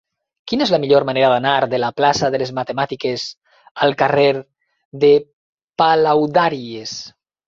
[0.51, 3.25] Quina és la millor manera d'anar de la plaça de les Matemàtiques
[3.87, 4.25] al carrer
[5.05, 5.13] de
[5.83, 6.95] Palaudàries?